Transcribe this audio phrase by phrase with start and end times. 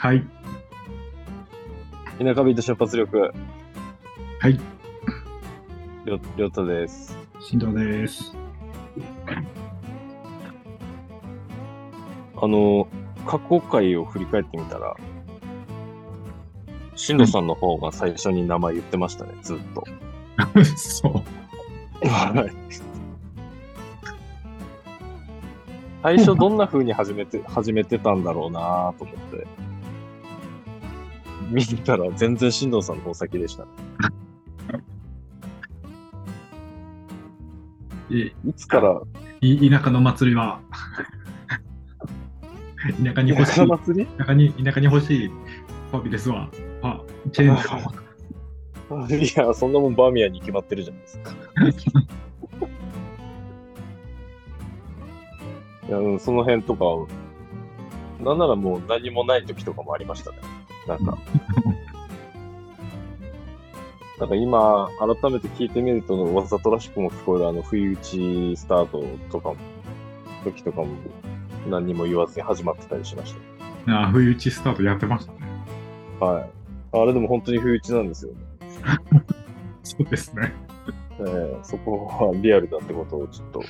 [0.00, 0.24] はい。
[2.18, 3.32] 田舎ビート瞬発力、
[4.40, 4.58] はい。
[6.06, 7.18] りょりょうたです。
[7.40, 8.34] 新藤です。
[12.40, 12.88] あの、
[13.26, 14.96] 過去回を振り返ってみたら、
[16.98, 19.84] しんどさんの方が最初に名前言ってましたね、ずっと。
[20.76, 21.12] そう。
[22.08, 22.52] はい。
[26.02, 29.46] 最初どんな風に始めて、 始めてたんだろうなと思って。
[31.50, 33.70] 見たら全然新藤さんの方先でしたね。
[38.10, 39.00] いいつから、
[39.40, 40.60] い田舎の祭りは、
[43.04, 43.68] 田舎に欲しい、
[44.18, 45.30] 田舎に田舎に欲しい
[45.92, 46.50] わけですわ。
[46.82, 47.00] あ、
[47.32, 48.08] チェーンソー
[49.16, 51.32] いや、そんなもんバーミヤンに決まってるじゃないですか。
[55.88, 56.84] いや、うん、その辺とか、
[58.22, 60.38] なんならもう何もない時とかもありましたね。
[60.86, 61.18] なんか。
[64.18, 69.56] なんか今、改めて聞いてみると、わざとらしくも聞こえるあの、不意打ちスタートとかも、
[70.44, 70.88] 時とかも、
[71.68, 73.36] 何にも言わずに始まってたりしまし
[73.86, 75.38] あ、不意打ちスタートやってましたね。
[76.18, 76.26] た。
[76.26, 76.57] はい。
[76.92, 78.38] あれでも本当に不意打ちなんですよね。
[79.82, 80.52] そうですね。
[81.20, 83.60] えーそこはリアルだってことをちょっと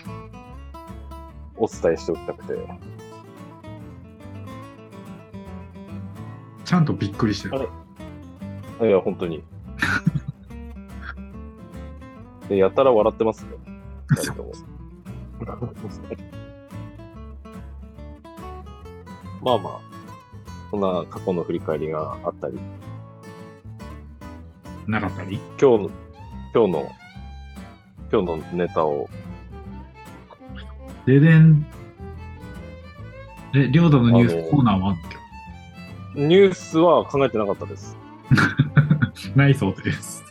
[1.56, 2.54] お伝えしておきたくて。
[6.64, 7.68] ちゃんとびっくりしてる。
[8.82, 9.42] いや、本当に。
[12.48, 13.52] でやたら笑ってますね。
[14.08, 14.52] 二人とも
[19.42, 19.80] まあまあ、
[20.70, 22.58] そんな過去の振り返りがあったり、
[24.88, 25.38] なかったり？
[25.60, 25.90] 今日の、
[26.54, 26.90] 今日の、
[28.10, 29.08] 今日のネタを、
[31.04, 31.66] ででん。
[33.54, 34.96] え、領土のニュースコーナーは
[36.14, 37.96] ニュースは考えてなかったです。
[39.36, 40.24] ないそうです。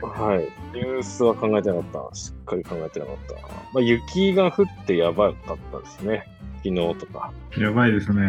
[0.00, 0.48] はい。
[0.76, 2.14] ニュースは考えてなかった。
[2.14, 3.34] しっかり考えてなかった。
[3.72, 6.26] まあ、雪が降ってやばかったですね。
[6.62, 7.32] 昨日とか。
[7.58, 8.22] やばいですね。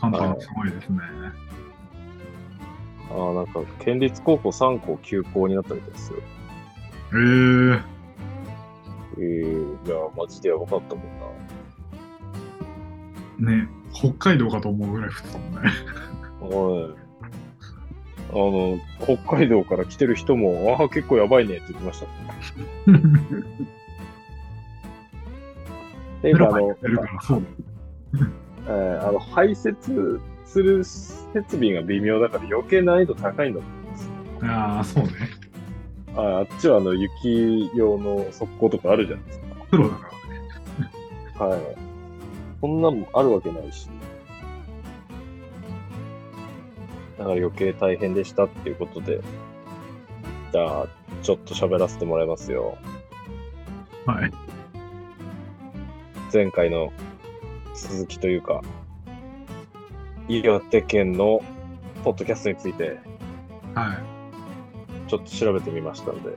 [0.00, 0.98] 関東すごいですね。
[3.10, 6.18] ああ、なんか、県立高校3校休校になったみたいですよ。
[7.12, 7.82] えー、
[9.18, 11.04] えー、いや、マジでやばかったもん
[13.46, 13.52] な。
[13.52, 15.60] ね、北海道かと思うぐらい降ってたもんね。
[16.40, 17.06] はい。
[18.28, 22.06] あの、北海道から来てる人も、ああ、結構やばいねって言ってました。
[26.22, 26.76] ていうか、あの、
[28.68, 30.20] えーあの排泄
[30.56, 34.10] する設備が微妙だから余計難易度高いんだと思います。
[34.42, 35.10] ああ、そうね。
[36.16, 39.40] ああっちはあの雪用の速攻とかあるじゃないです
[39.70, 40.90] プロだからね。
[41.36, 41.44] か。
[41.44, 41.60] はい。
[42.62, 43.90] そんなのあるわけないし。
[47.18, 49.20] だから余計大変でしたっていうことで、
[50.52, 50.86] じゃあ、
[51.22, 52.78] ちょっと喋らせてもらいますよ。
[54.06, 54.32] はい。
[56.32, 56.94] 前回の
[57.74, 58.62] 続きというか、
[60.28, 61.40] 岩手県の
[62.02, 62.98] ポッドキャストについて
[63.74, 64.16] はい。
[65.08, 66.30] ちょっと調べてみましたんで、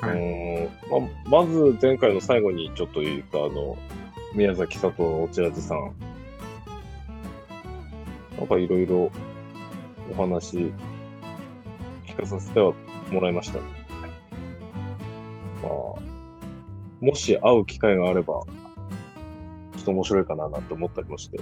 [0.00, 3.76] はいうーんままず前回の最後にちょっと言ったあの、
[4.34, 5.94] 宮崎里のおちらじさん。
[8.38, 9.12] なんかいろいろ
[10.10, 10.72] お話
[12.06, 12.72] 聞かさせては
[13.12, 13.64] もらいましたね。
[15.62, 15.70] まあ、
[17.04, 18.40] もし会う機会があれば、
[19.82, 21.40] っと面白いかななんて思ったりもして。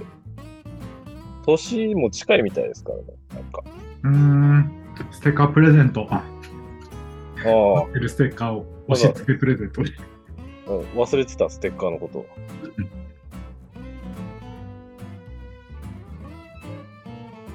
[1.45, 3.63] 年も近いみたいですからね、なんか。
[4.03, 4.71] うーん。
[5.11, 6.07] ステッカープレゼント。
[6.09, 6.23] あ、ああ、
[8.07, 9.91] ステッカーを押し付けプレゼントに。
[10.67, 12.25] うん、忘れてた、ステッカーのこと。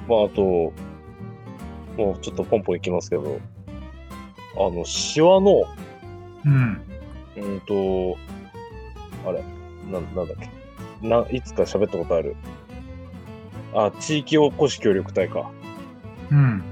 [0.08, 0.72] まあ、あと、
[1.96, 3.40] もうちょっとポンポンいきますけど、
[4.56, 5.64] あの、シワの、
[6.44, 6.81] うん。
[7.36, 8.16] うんと、
[9.26, 9.42] あれ、
[9.90, 10.53] ななんだっけ。
[11.08, 12.36] な、いつか喋ったことある。
[13.74, 15.50] あ、地域おこし協力隊か。
[16.30, 16.62] うん。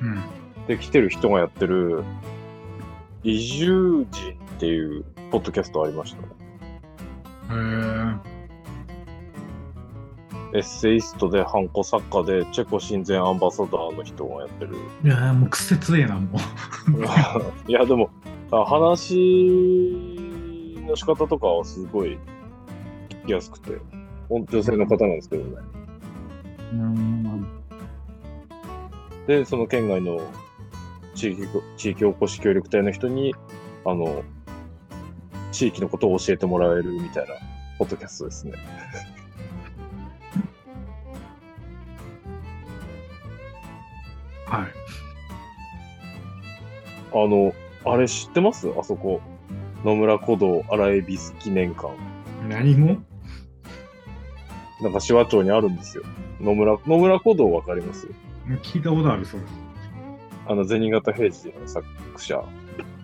[0.00, 0.22] うん。
[0.66, 2.04] で、来てる人がやってる、
[3.22, 6.28] 移住人っていうポッドキャストありましたね。
[7.50, 8.18] へー
[10.54, 14.76] エッセイストで、ハンコ作家で、チェコ親善アンバサダーの人がやってる。
[15.02, 16.40] いやーもう癖強えな、もう。
[17.70, 18.10] いや、でも、
[18.50, 19.16] あ話
[20.86, 22.18] の仕方とかはすごい聞
[23.26, 23.78] きやすくて、
[24.30, 25.56] 女性の方なんですけどね。
[26.72, 27.46] うん。
[29.26, 30.20] で、その県外の
[31.14, 31.46] 地域、
[31.76, 33.34] 地域おこし協力隊の人に、
[33.84, 34.22] あの、
[35.52, 37.34] 地域のことを教えてもらえるみたいな、
[37.78, 38.52] ポッドキャストですね。
[44.46, 44.66] はい。
[47.14, 47.52] あの、
[47.84, 48.68] あれ知ってます？
[48.78, 49.20] あそこ。
[49.84, 51.88] 野村古道荒恵比寿記念館。
[52.48, 52.96] 何も？
[54.82, 56.02] なんか紫波町にあるんですよ。
[56.40, 58.08] 野村、野村古道わかります？
[58.62, 59.42] 聞いたことある、それ。
[60.48, 61.86] あの、銭形平次の作
[62.16, 62.44] 者。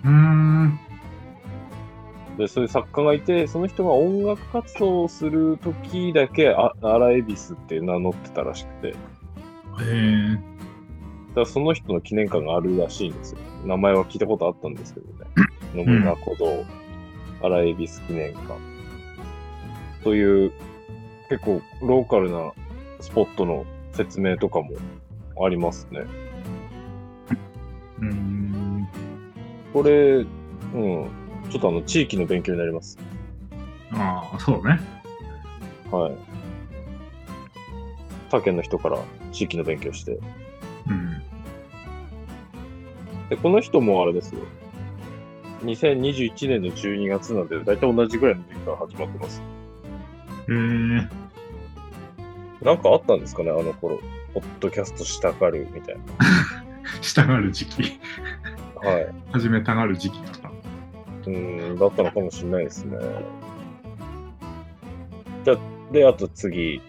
[0.05, 0.79] うーん。
[2.37, 8.89] で、そういう作家がいて、その人が音楽活動をする時だけ、あ荒恵比寿って名乗ってたらしくて。
[8.89, 8.95] へ
[9.81, 10.39] え。
[11.37, 13.39] だその人の記念館があるらしいんですよ。
[13.65, 15.31] 名前は聞いたことあったんですけどね。
[15.75, 16.65] 野村古道、
[17.41, 18.55] 荒恵比寿記念館。
[20.03, 20.53] という、
[21.29, 22.53] 結構ローカルな
[23.01, 24.71] スポットの説明とかも
[25.45, 26.05] ありますね。
[28.01, 28.89] うーん。
[29.73, 30.27] これ、うん、
[31.51, 32.99] ちょっとあの、地域の勉強になります。
[33.93, 34.81] ああ、そうね。
[35.91, 36.13] はい。
[38.31, 38.99] 他県の人から
[39.33, 40.19] 地域の勉強して。
[40.89, 41.23] うん。
[43.29, 44.41] で、この人もあれですよ。
[45.63, 49.43] 2021年の12月なんで、だいたい同じぐらいの時期から始まってます。
[50.49, 51.18] へえ。
[52.62, 54.00] なんかあったんですかね、あの頃。
[54.34, 55.96] ポッドキャストしたがるみたい
[57.00, 58.00] したがる時期。
[58.82, 58.90] な。
[58.90, 59.14] はい。
[59.32, 60.52] 始めたがる時期とか。
[61.26, 62.99] うーん、だったのかもしれないですね。
[65.44, 65.56] じゃ、
[65.93, 66.81] で、あと次。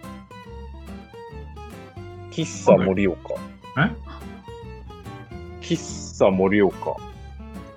[2.32, 3.36] 喫茶盛岡。
[3.78, 3.92] え？
[5.62, 6.96] 喫茶盛岡。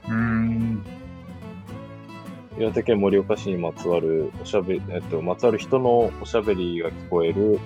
[0.08, 0.82] うーん。
[2.58, 7.58] 岩手県盛岡市にまつわるおしゃべり、えっと、まつわる人のおしゃべりが聞こえる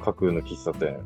[0.00, 1.00] 架空の喫茶店。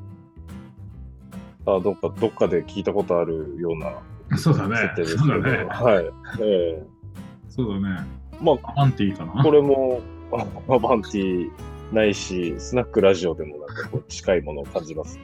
[1.66, 5.16] あ、どっか、どっかで聞いたことあるようなそうだね設定です。
[5.16, 5.64] けど、そうだね。
[5.64, 6.04] はい。
[6.42, 6.82] ええ
[7.48, 8.06] そうだね。
[8.40, 9.42] まアマンティーかな。
[9.42, 10.00] これも、
[10.32, 11.50] あ アバンティ
[11.92, 15.22] ないし、スナックラジオでもなんかこう近いものを感じますね。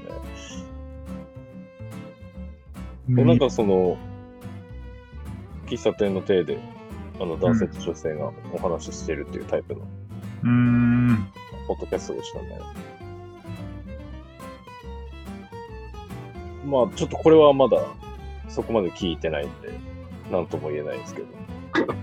[3.11, 3.99] うんなんかその、
[5.67, 6.59] 喫茶店の体で、
[7.21, 9.81] あの、男性と女性がお話ししてるっていうタイプの
[10.45, 11.29] うーん。
[11.67, 12.61] ポッドキャストでしたね。
[16.65, 17.79] まあ、ちょっとこれはまだ
[18.49, 19.73] そこまで聞いてないんで、
[20.31, 21.27] なんとも言えないですけど。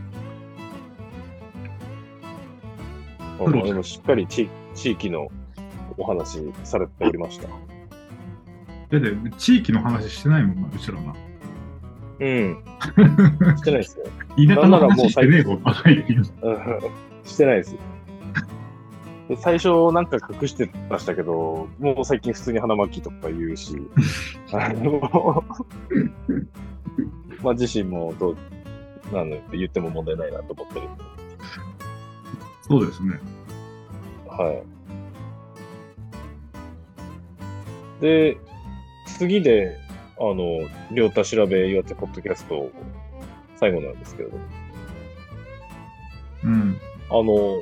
[3.40, 5.30] まあまあでもしっかり地地域の
[5.98, 7.48] お話されておりました。
[7.48, 7.54] だ
[8.98, 11.14] って、地域の話してないもんな、うちらな。
[12.20, 12.64] うん。
[13.58, 14.06] してないですよ。
[14.38, 16.80] 田舎のなんならもう話してねえことばかり言ううん
[17.26, 17.76] してないです。
[19.28, 23.76] で最初なんか隠してましたけど、もう最近普通に花巻とか言うし、
[24.54, 25.44] あの、
[27.42, 28.38] まあ自身もどう、
[29.14, 31.04] なの言っても問題ないなと思ってるんで。
[32.62, 33.20] そうですね。
[34.28, 34.52] は
[38.02, 38.02] い。
[38.02, 38.38] で、
[39.18, 39.78] 次で、
[40.20, 42.70] あの、りょうた調べ岩手ポッドキャスト
[43.56, 44.44] 最後なんですけれども、
[46.44, 46.78] うん。
[47.10, 47.62] あの、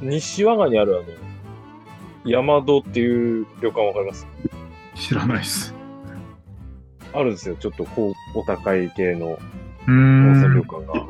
[0.00, 1.04] 西和賀にあるあの、
[2.24, 4.26] 山戸っていう旅館わかります？
[4.94, 5.74] 知らないっす。
[7.12, 7.56] あるんですよ。
[7.56, 9.38] ちょっとこう、お高い系の
[9.88, 10.62] 温泉旅。
[10.62, 11.06] 館が。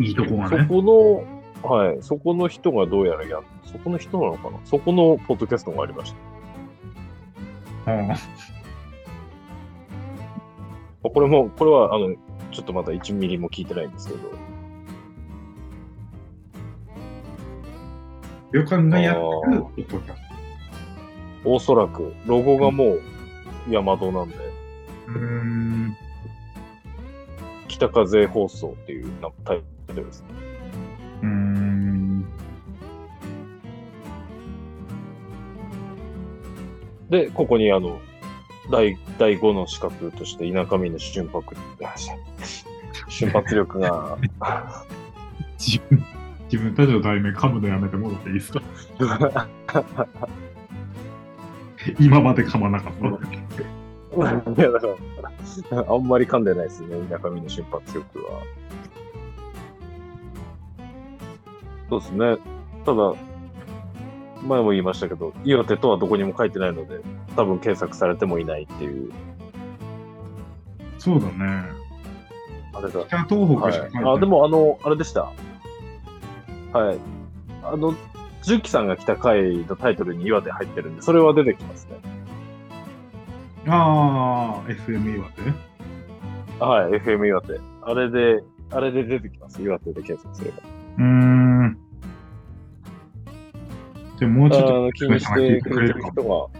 [0.00, 0.62] いいとこがね。
[0.62, 0.82] そこ
[1.62, 4.58] の、はい、そこの人がどうやらや、そこの人なのかな？
[4.64, 6.14] そこのポッドキャストがありまし
[7.84, 7.92] た。
[7.92, 8.08] うん
[11.02, 12.14] これも、これは、あの、
[12.50, 14.20] ちょっとまだ1ミリも聞いてないんですけど、
[18.54, 19.20] 旅館がやって
[19.50, 20.18] るポッドキャス
[21.44, 23.02] おそらく、ロゴがもう
[23.68, 24.42] 山戸なんで、ト。
[25.08, 25.96] うーん。
[27.66, 30.26] 北風放送っていうなんかタイトルですね。
[31.22, 32.24] うーん。
[37.10, 38.00] で、ここにあの、
[38.70, 41.44] 第、第5の資格として田舎民の瞬発、
[43.10, 44.16] 瞬発力が、
[45.58, 46.04] 自分、
[46.54, 48.62] 自分たちの題名噛むのやめてもらっていいですか？
[51.98, 53.06] 今まで噛まなかった。
[53.08, 58.42] いや、だから、あんまり噛んでないですね、田舎民の瞬発力は。
[61.90, 62.36] そうですね。
[62.86, 63.14] ただ、
[64.46, 67.00] 前も言いましたけど、岩手とはどこにも書いてないので、
[67.34, 69.10] 多分検索されてもいないっていう、
[70.98, 71.64] そうだね。
[72.72, 73.04] あれだ。
[73.06, 74.14] 北東北はいしか書いてない。
[74.14, 75.32] あ、でも、あの、あれでした？
[76.74, 76.98] はい。
[77.62, 77.94] あの、
[78.42, 81.96] 純喜さんが来た回のタイトルに岩手入ってるんで、それは出てきますね。
[83.68, 85.42] ああ、FM 岩手？
[86.58, 87.60] はい、FM 岩手。
[87.80, 89.62] あれで、あれで出てきます。
[89.62, 90.56] 岩手で検索すれば。
[90.98, 91.78] うーん。
[94.18, 96.50] でももうちょっあとの気にしてくれてる人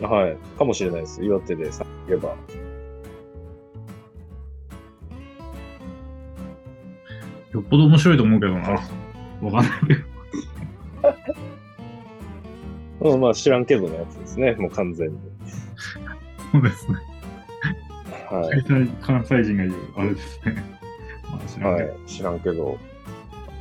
[0.00, 1.24] が、はい、かもしれないです。
[1.24, 2.34] 岩手でさえば。
[7.58, 8.70] よっぽど面白いと思うけどな。
[8.70, 8.86] わか
[9.48, 9.94] んないけ
[13.00, 13.12] ど。
[13.12, 14.52] うん、まあ知らんけどのやつですね。
[14.52, 15.18] もう完全に。
[16.52, 16.98] そうですね。
[18.30, 18.62] はい。
[18.64, 20.64] 関西関西人が言う、あれですね。
[21.30, 21.96] まあ知らんけどはい。
[22.06, 22.78] 知らんけど。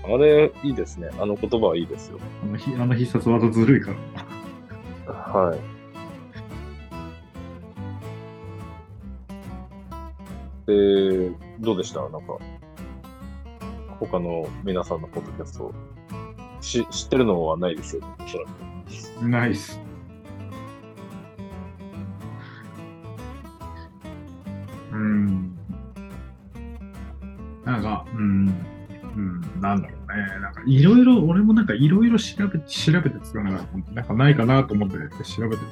[0.06, 1.10] あれ、いいですね。
[1.20, 2.20] あの言葉はいいですよ。
[2.44, 3.92] あのひあの必殺技ずるいか
[5.06, 5.14] らな。
[5.14, 5.60] はい。
[10.68, 12.02] で、どうでした？
[12.02, 12.20] なんか、
[14.00, 15.74] 他の皆さんのポッドキャスト、
[16.62, 19.30] し知ってるのはないですよね、おそらく。
[19.30, 19.80] ナイス。
[24.92, 25.58] うん。
[27.66, 28.66] なんか、うん。
[29.16, 30.40] うん、なんだろうね。
[30.42, 33.94] なんか、いろいろ、俺もなんか、いろいろ調べ、調べてつかなかった。
[33.94, 35.72] なんか、ないかなと思って調べてる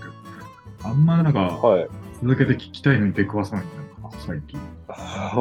[0.80, 1.88] けど、あんまなんか、はい。
[2.22, 4.60] 続けて聞きたいのに出くわさないんだよな、最近。
[4.88, 5.34] は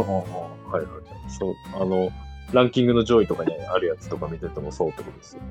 [0.72, 0.84] いはい。
[1.30, 2.10] そう、あの、
[2.54, 5.42] ランキングの上位とかにあるやつとか見ててもそうってことですよ。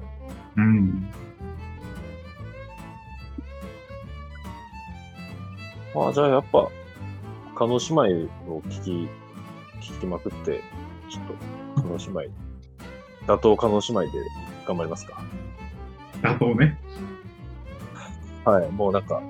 [0.55, 1.11] うん。
[5.93, 6.69] まあじゃあやっぱ、
[7.55, 8.91] 加納姉妹を聞き、
[9.81, 10.61] 聞きまくって、
[11.09, 11.25] ちょっ
[11.75, 12.33] と、加納姉妹、
[13.27, 14.07] 打倒加納姉妹で
[14.65, 15.21] 頑張りますか。
[16.23, 16.79] あとね。
[18.45, 18.71] はい。
[18.71, 19.21] もうなんか、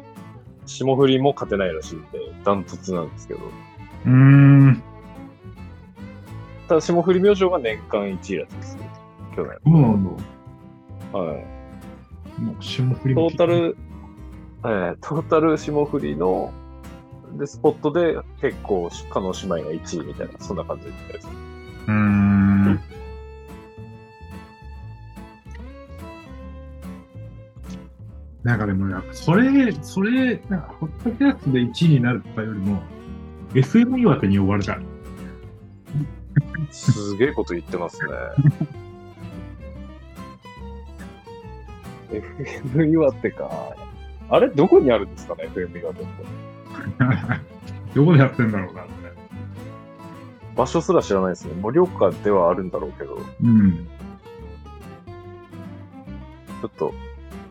[0.68, 3.40] 霜降りも勝てないらしいんで、ダントツなんですけど。
[4.06, 4.84] うーん。
[6.74, 8.84] ただ、霜降り明星が年間1位らしいですよ。
[9.36, 9.52] 去年。
[9.64, 11.20] そうなんだ。
[11.20, 12.42] はい。
[12.42, 13.78] もう、霜降りトもータル、
[14.64, 16.52] えー、トータル霜降りの、
[17.38, 21.28] で、スポットで結構、加納姉妹が1位みたいな、そんな感じです。
[21.86, 22.80] うーん。
[28.42, 32.82] なんかでも、それ、それ、なんか、ホットキャストで1位になるとかよりも、
[33.54, 34.93] FM 岩手に呼ばれたい。
[36.74, 38.12] すげえこと言ってますね。
[42.12, 43.76] FM 岩手か。
[44.30, 46.24] あれどこにあるんですかね ?FM 岩手って。
[47.96, 48.92] どこでやってんだろうなって。
[50.56, 51.54] 場所すら知らないですね。
[51.62, 53.88] 盛岡ではあるんだろうけど、うん。
[56.62, 56.94] ちょっと、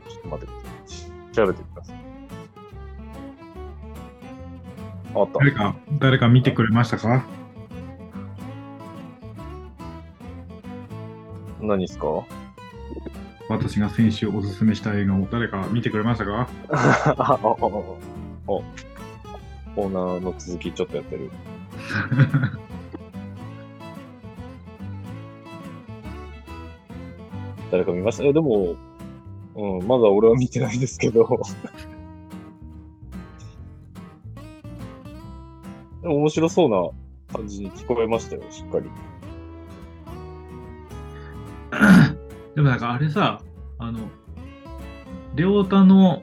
[0.08, 1.34] ちょっと待ってください。
[1.34, 1.96] 調べてください。
[5.14, 5.38] あった。
[5.38, 7.24] 誰か、誰か見てくれましたか？
[11.62, 12.06] 何ですか？
[13.48, 16.48] 私が先週おすすめした映画を誰か見てくれましたか？
[16.70, 21.30] あ、あ、あ、あ、オーナーの続きちょっとやってる。
[27.70, 28.24] 誰か見ました？
[28.24, 28.76] え、でも、
[29.54, 31.26] うん、まだ俺は見てないですけど。
[36.02, 36.90] でも面白そうな
[37.38, 38.90] 感じに聞こえましたよ、しっかり。
[42.54, 43.40] でもなんかあれさ、
[43.78, 44.00] あの、
[45.34, 46.22] りょうたの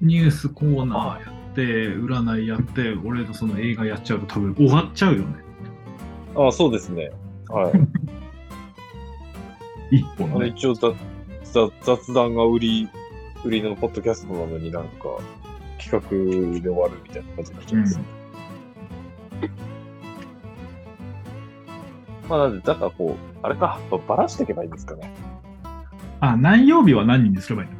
[0.00, 5.44] ニュースコーナーやって、占いやって、俺のその映画やっちゃうと多分終わっちゃうよね。
[6.36, 7.10] あそうですね。
[7.48, 7.72] はい。
[9.98, 10.48] 一本ね。
[10.48, 10.92] 一応ざ
[11.44, 12.88] ざ雑談が売り、
[13.44, 15.18] 売りのポッドキャストなのになんか
[15.78, 16.00] 企画
[16.60, 18.00] で終わるみたいな感じになっちゃいます。
[22.28, 25.12] まあなんで、だからこう、あれか、ばらしていけばいいんですかね。
[26.20, 27.78] あ、何曜日は何人にすればいいんだ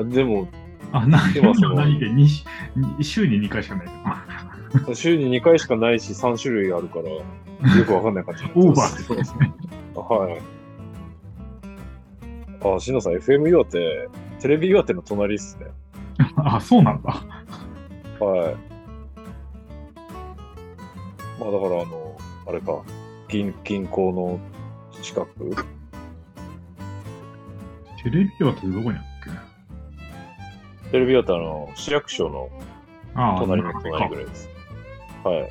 [0.00, 0.48] あでも、
[0.92, 2.06] あ、何曜日は何で？
[3.02, 3.88] 週に2回しかない
[4.86, 7.22] け 週に2回しかないし、3種類あるから、よ
[7.84, 8.44] くわかんない感じ。
[8.54, 9.52] オーバってますーですね。
[9.94, 10.42] はい。
[12.76, 14.08] あ、しのさん、FM 岩手、
[14.40, 15.66] テレビ岩手の隣っすね。
[16.36, 17.10] あ、そうなんだ。
[17.10, 17.20] は
[18.50, 18.56] い。
[21.40, 22.16] まあだからあの、
[22.46, 22.82] あれか、
[23.28, 24.38] 銀、銀行の
[25.02, 25.66] 近く？
[28.02, 29.04] テレビ岩手ってどこにあっ
[30.84, 30.90] け？
[30.90, 32.50] テレビ岩手の市役所の
[33.38, 34.48] 隣の隣ぐらいです。
[35.24, 35.50] はい。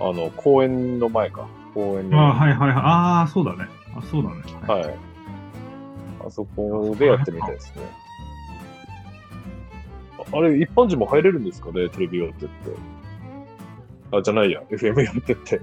[0.00, 1.46] あの、公園の前か。
[1.72, 2.18] 公園の。
[2.20, 2.76] ああ、はいはいはい。
[2.76, 3.68] ああ、そうだね。
[3.96, 4.42] あ、そうだね。
[4.66, 4.94] はい。
[6.26, 7.82] あそこでやってみたいですね。
[10.18, 12.54] ああれ、一般人も入れるんですかね、テレビ岩手って。
[14.10, 15.60] あ、じゃないや、FM 岩手って。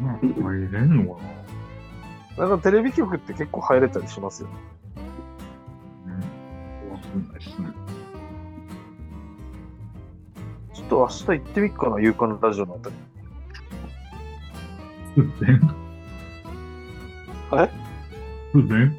[0.00, 1.41] まあ、入れんのかな？
[2.38, 4.48] なんかテレビ局って結構入れたりしますよ。
[6.06, 6.10] う
[6.88, 6.92] ん。
[6.92, 7.68] わかんないですね。
[10.74, 12.94] ちょっと明日行ってみっかな、夕刊ラジオのあたり。
[15.14, 15.60] 突然
[17.52, 17.70] え？
[18.54, 18.96] 突然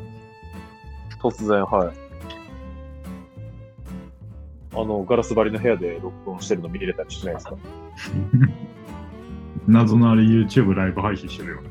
[1.20, 1.94] 突然、はい。
[4.76, 7.56] あの、ガラス張りの部屋で録音してるの見れたりしないですか？
[9.68, 11.70] 謎のあれ YouTube ライブ配信してるよね。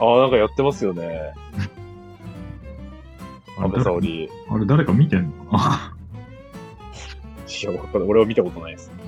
[0.00, 1.32] ああ、なんかやってますよね。
[3.58, 4.24] 安倍沙あれ織。
[4.24, 5.94] いあれ誰か見てんのかな？
[7.62, 8.08] や、わかんない。
[8.10, 8.90] 俺は見たことないです。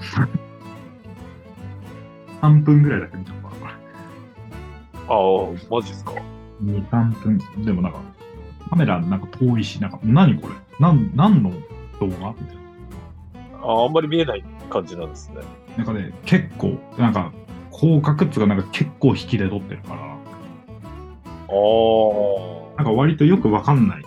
[2.43, 3.73] 3分ぐらいだけ見たのかなこれ。
[5.09, 5.15] あ
[5.73, 6.13] あ、マジっすか
[6.63, 7.65] ？2、3分。
[7.65, 7.99] でもなんか、
[8.71, 10.55] カメラなんか遠いし、なんか、何これ？
[10.79, 11.51] なん、何の
[12.01, 12.09] 動画？
[12.09, 12.33] みたいな。
[13.63, 15.39] ああ、あんまり見えない感じなんですね。
[15.77, 17.33] なんかね、結構、なんか、
[17.73, 20.16] 広角っつうか、なんか結構引きで撮ってるから、あ
[22.77, 24.03] なんか割とよくわかんない。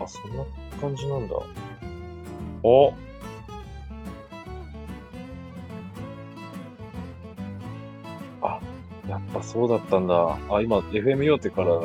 [0.00, 0.04] あ。
[0.04, 0.44] あ、そんな
[0.80, 1.34] 感じなんだ。
[2.62, 2.92] お
[8.42, 8.60] あ、
[9.08, 10.38] やっぱそうだったんだ。
[10.50, 11.80] あ、今、FM 用手から、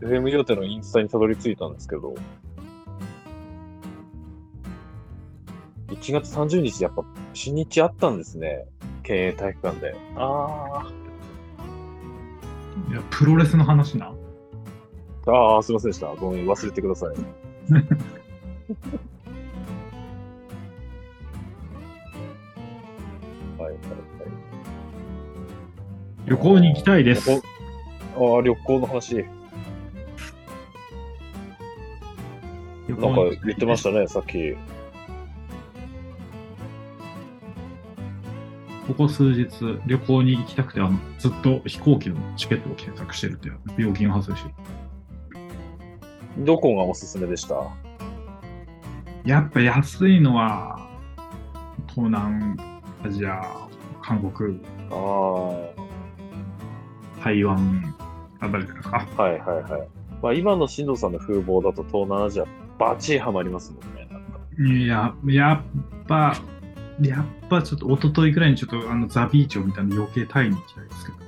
[0.00, 2.14] FM 用手のインスタにたどり着いたんですけど、
[5.88, 7.04] 1月30日、やっぱ、
[7.34, 8.66] 新日あったんですね。
[9.02, 9.94] 県営体育館で。
[10.16, 10.90] あ
[12.90, 14.12] いや、プロレスの話な。
[15.26, 15.30] あ。
[15.30, 16.08] ああ、すいませんでした。
[16.14, 17.08] ごめん、忘れてください。
[17.10, 17.18] はい、
[23.60, 23.78] はい、はい。
[26.26, 27.30] 旅行に行きたいです。
[27.30, 27.40] ああ、
[28.42, 29.24] 旅行の話。
[32.88, 34.56] 旅なんか言ってましたね、さっき。
[38.86, 39.48] ここ数日、
[39.86, 44.44] 旅行に行きたくて、あのずっと飛行機のチケットを検索してるっていう病気が発生し。
[46.38, 47.54] どこがおすすめでした？
[49.24, 50.88] やっぱ安いのは、
[51.88, 52.58] 東南
[53.04, 53.68] アジア、
[54.02, 55.52] 韓国、あ
[57.22, 57.94] 台湾
[58.40, 59.06] あたりですか。
[59.16, 59.88] あ、はいはいはい。
[60.20, 62.44] まあ今の進藤さんの風貌だと東南アジア
[62.78, 64.08] バチハマりますもんね。
[64.82, 66.36] いや、やっぱ、
[67.08, 71.18] やっぱちょっと一昨日くらいにちょっとあのザ・ビーチを見たんで余計タイに行きたいですけど。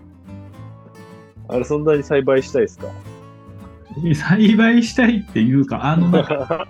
[1.48, 2.86] あれそんなに栽培したいですか？
[4.14, 6.68] 栽培したいっていうか、あの、なんか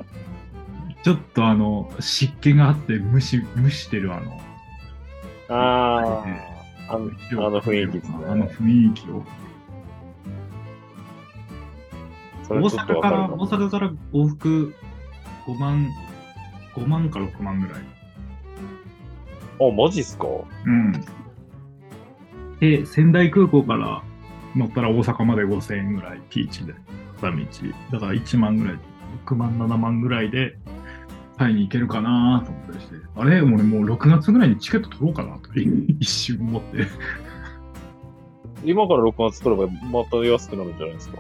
[1.05, 4.41] ちょっとあの、湿気があって蒸し、蒸してるあの、
[5.51, 6.25] あ
[6.89, 7.11] あ、あの
[7.47, 8.17] あの雰囲気ですね。
[8.27, 9.23] あの雰囲気を。
[12.49, 14.75] 大阪から、大阪から往復
[15.47, 15.87] 5万、
[16.75, 17.81] 5万か6万ぐらい。
[19.61, 20.27] あ、マジっすか？
[20.67, 20.93] うん。
[22.61, 24.03] で、仙台空港から
[24.57, 26.75] 乗ったら大阪まで5000円ぐらい、ピーチで、
[27.21, 27.39] 片道。
[27.93, 28.79] だから1万ぐらい、
[29.27, 30.57] 6万、7万ぐらいで、
[31.37, 33.41] タイに行けるかなと思ったりして、あれ？
[33.41, 36.87] 俺もう6月ぐらいにチケット取ろうかなと 一瞬思って。
[38.63, 41.19] 今から6月取ればまた安くなるんじゃないですか？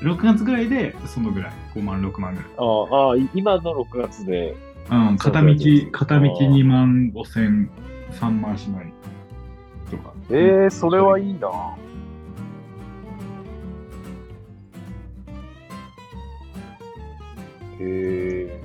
[0.00, 2.50] 6月ぐらいで、そのぐらい、5万、6万ぐらい。
[2.58, 4.54] ああ、今の6月で、
[4.90, 5.54] うん、片道、
[5.92, 7.70] 片道2万5千、
[8.12, 8.92] 3万しない
[9.90, 10.12] とか。
[10.30, 11.48] ええー、それはいいな。
[17.78, 18.60] へえ。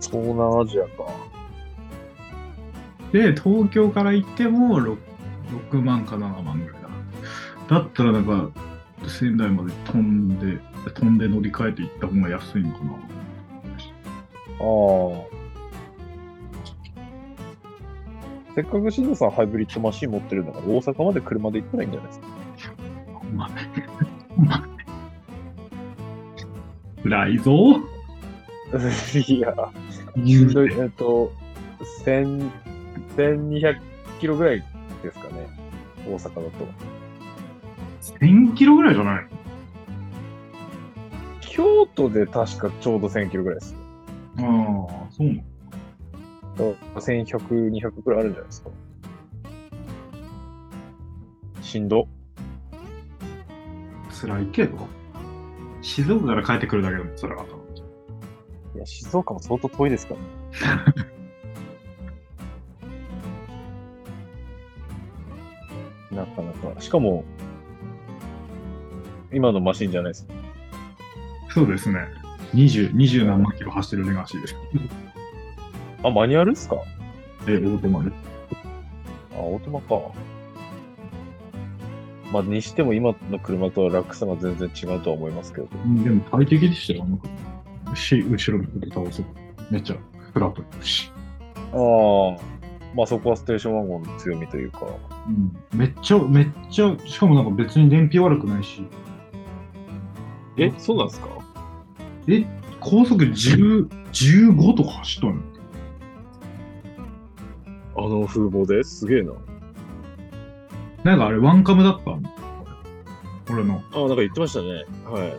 [0.00, 1.12] 東南アジアか。
[3.12, 4.98] で、東京から行っても 6,
[5.70, 6.85] 6万か7万ぐらい
[7.68, 7.80] だ。
[7.80, 8.50] だったら、なんか、
[9.08, 10.58] 仙台まで飛んで、
[10.94, 12.92] 飛んで乗り換えて行った方が安いのかな。
[12.92, 12.94] あ
[15.32, 15.36] あ。
[18.54, 22.26] せっかく新藤さんハイブリッドマシン持ってるんだから、大阪まで車で行ったらいいんじゃないですか？
[23.34, 23.54] まあね。
[24.38, 24.66] まあね。
[27.02, 27.52] 辛いぞ。
[29.28, 29.54] いや、
[30.24, 31.32] しんどいえっと、
[32.02, 32.50] 千、
[33.16, 33.78] 1200
[34.20, 34.64] キロぐらい
[35.02, 35.48] ですかね。
[36.08, 36.50] 大阪だと。
[38.14, 39.26] 1000キロぐらいじゃない
[41.40, 43.74] 京都で確かちょうど1000キロぐらいです。
[44.36, 48.70] のああ、そうなの1100、200くらいあるんじゃないですか。
[51.62, 52.08] しんど。
[54.10, 54.88] 辛いけど。
[55.82, 57.62] 静岡から帰ってくるだけでも辛かったの。
[58.74, 60.26] いや、静岡も相当遠いですからね。
[66.12, 66.80] なかなか。
[66.80, 67.24] しかも、
[69.36, 70.26] 今のマシンじゃないです。
[71.50, 71.98] そうですね。
[72.54, 74.56] 20、20何万キロ走ってるレガシーです。
[76.02, 76.76] あ、マニュアルっすか？
[77.46, 78.10] え、オートマで。
[79.34, 80.00] あ、オートマか。
[82.32, 85.68] まあ、にしても今の車とは落差が全然違うとは思いますけど。
[85.84, 87.94] うんでも快適でしたよ、あの車。
[87.94, 89.22] し、後ろのこと倒す。
[89.70, 89.96] めっちゃ
[90.32, 91.12] フラットにし。
[91.72, 91.76] ああ、
[92.96, 94.86] まあそこはステーションワゴンの強みというか。
[95.28, 95.54] うん。
[95.78, 98.82] めっちゃ、めっちゃ、しかもなんか別に燃費悪くないし。
[100.58, 101.28] え、そうなんですか？
[102.28, 102.44] え、
[102.80, 105.34] 高速10、15とか走ったの？
[107.98, 109.32] あの風貌ですげえな。
[111.04, 112.10] なんかあれ、ワンカムだった？
[112.10, 112.20] の
[113.50, 113.82] 俺の。
[113.92, 114.84] ああ、なんか言ってましたね。
[115.04, 115.32] はい。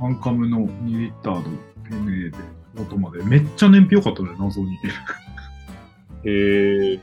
[0.00, 1.42] ワンカムの2リッターの
[1.90, 2.36] NA で、
[2.76, 3.24] オートマで。
[3.24, 4.74] めっちゃ燃費良かったね、謎に。
[6.24, 7.00] へえ。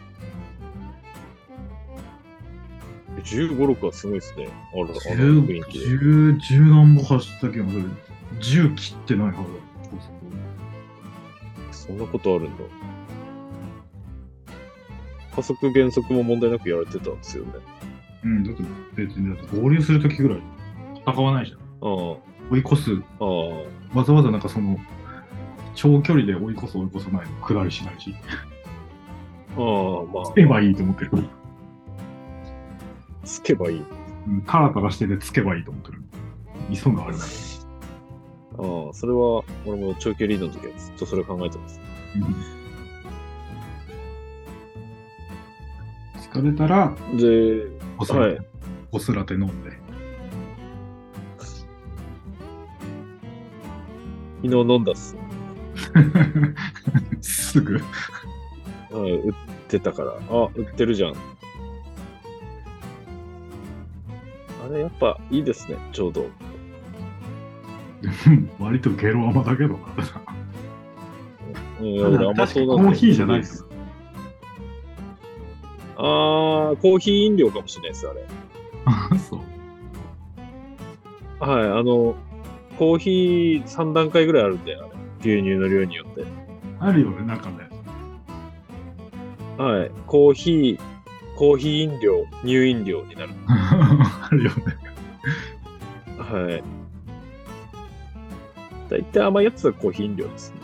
[3.24, 4.50] 15、6はすごいですね。
[4.74, 5.86] あら、あの10、雰囲気で。
[5.86, 7.90] 10、10何歩走った気がする。
[8.40, 9.44] 10切ってないはずだ。
[11.72, 12.64] そんなことあるんだ。
[15.36, 17.52] 加速減速も問題なくやられてたんですよね。
[18.24, 18.64] うん、だって
[18.96, 20.40] 別に、だって合流するときぐらい
[21.06, 21.60] 戦わないじゃん。
[21.60, 21.62] あ
[22.50, 23.98] 追い越す、あ、ああ。
[23.98, 24.78] わざわざなんかその、
[25.76, 28.16] 長距離で追い越す追い越さないの下りしないし、
[29.58, 31.12] ああ、まあつ、けばいいと思ってる。
[33.26, 33.84] つけばいい。
[34.28, 36.02] うん、タラタラしててつけばいいと思ってる。
[36.74, 37.24] 急ぐあれだ
[38.58, 41.80] ああ、それは、俺も長距離の時はずっとそれ考えてます。
[46.32, 48.48] 疲れたら、で、おすらて、はい
[48.92, 49.72] おすらて飲んで。
[54.42, 55.18] 昨日飲んだっす。
[57.20, 57.80] すぐ。
[58.92, 59.34] はい、売っ
[59.68, 60.14] てたから。
[60.30, 61.16] あ、売ってるじゃん。
[64.76, 66.26] れ、やっぱいいですね、ちょうど。
[68.60, 69.80] 割とゲロ甘だけどな。
[71.82, 73.66] う甘そうコーヒーじゃないです。
[75.98, 78.26] あー、コーヒー飲料かもしれないです、あれ。
[78.86, 79.40] あ そう。
[81.40, 82.16] はい、あの、
[82.78, 84.88] コーヒー3段階ぐらいあるんで、あれ。
[85.22, 86.24] 牛乳の量によって。
[86.80, 87.70] あるよね、なんかね。
[89.58, 90.80] はい、コーヒー、
[91.38, 93.30] コーヒー飲料、乳飲料になる。
[94.06, 94.64] あるよね。
[96.18, 96.64] はい。
[98.90, 100.58] 大体甘いやつはコーヒー飲料ですね。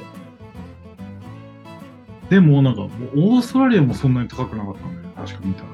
[2.29, 5.67] でもなんか、オーストラリアもそんなに高くなかったんだよね、確か見たら。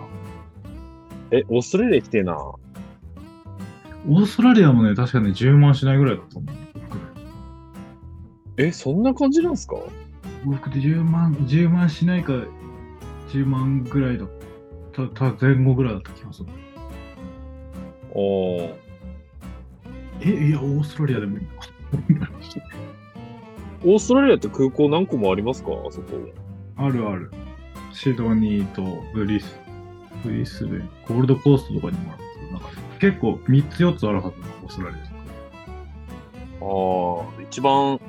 [1.31, 2.35] え、オーストラリア来てえな。
[2.35, 6.47] オーストラリアもね、確かね、10万しないぐらいだったもん。
[8.57, 9.75] え、そんな感じなんすか？
[10.45, 12.33] 僕で10万、10万しないか、
[13.29, 14.29] 10万ぐらいだっ
[14.93, 16.49] た、た前後ぐらいだった気がする。
[18.19, 18.73] おー。
[20.21, 21.45] え、いや、オーストラリアでもいい
[22.15, 22.29] な。
[23.85, 25.69] オーストラリアって空港何個もありますか？
[25.87, 26.17] あそこ。
[26.77, 27.31] あるある。
[27.93, 28.81] シドニーと
[29.13, 29.59] ブリス、
[30.23, 35.17] ブリスベン、ゴールドコーストとかにもあるけど、なんか結構3つ4つあるはずな、オーストラリアとか。
[36.59, 37.99] ああ、一番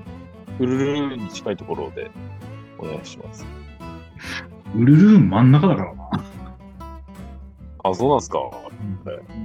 [0.59, 2.11] ウルルルに近いところで
[2.79, 3.47] お願いします。
[4.75, 5.98] ウルルーン真ん中だからな。
[7.89, 8.39] あ、そうなんすか。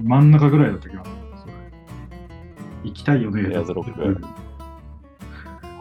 [0.04, 1.16] 真ん中ぐらいだった気がする。
[1.42, 1.54] それ
[2.84, 3.42] 行きたいよね。
[3.54, 4.22] エアーズロック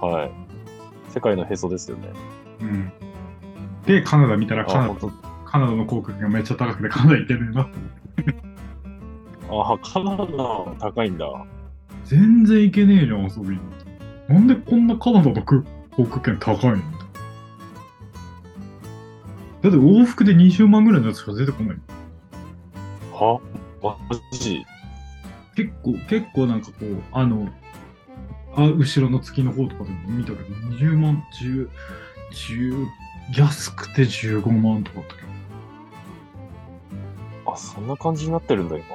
[0.05, 0.33] はい。
[1.11, 2.09] 世界のへそですよね。
[2.61, 2.93] うん。
[3.87, 5.13] で、カナダ見たらカあ、ナダ本
[5.45, 7.91] カナダの航空券がめっちゃ高くてカナダ行けねえなって思っ
[8.27, 8.35] て。
[9.49, 9.73] 当。
[9.73, 10.27] あ、カナダ
[10.91, 11.27] 高いんだ。
[12.05, 13.61] 全然行けねえじゃん、遊びに。
[14.29, 16.77] なんでこんなカナダの空航空券高いの？
[19.63, 21.77] だって往復で20万ぐらいのやつしか出てこない。
[23.23, 23.41] は
[23.83, 23.97] マ
[24.33, 24.65] ジ？
[25.55, 27.49] 結構、結構なんかこう、あの、
[28.55, 30.45] あ後ろの月の方とかでも見たけど、
[30.77, 31.69] 20万、10、
[32.33, 32.87] 10、
[33.39, 35.23] 安くて15万とかだったけ
[37.47, 38.87] あ、そんな感じになってるんだ、今。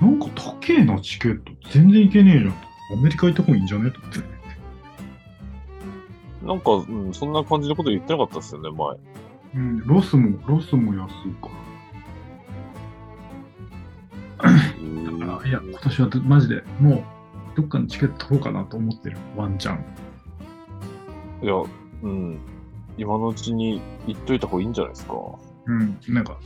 [0.00, 1.52] ど、なんか高えな、チケット。
[1.70, 2.54] 全然行けねえじゃん。
[2.98, 3.90] アメリカ行った方がいいんじゃね？
[3.90, 4.20] と思って。
[6.46, 8.96] なんか、うん、そんな感じのこと言ってなかったっすよね、前。
[9.54, 11.69] うん、ロスも、ロスも安いから。
[15.42, 17.04] あいや、今年はどマジでもう、
[17.56, 19.18] どっかのチケット取ろうかなと思ってる。
[19.36, 19.84] ワンチャン。
[21.42, 21.54] いや、
[22.02, 22.38] うん。
[22.96, 25.14] 今のうちに言っといた方がいいんじゃないですか。
[25.66, 26.38] うん、なんか、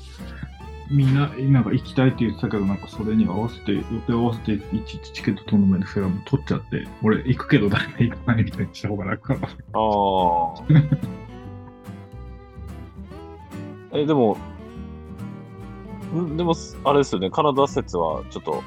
[0.91, 9.49] みんな、なんか行きたいって言ってたけど、なんかそれに合わせて、予定合わせて、いちいちチケット取るのめんどくさいからもう取っちゃって、俺行くけど誰も行かないみたいにした方が楽かな。
[9.49, 10.55] ああ。
[13.99, 14.37] え、でも、
[16.15, 16.55] んでも、
[16.85, 18.63] あれですよね、カナダ説はちょっと、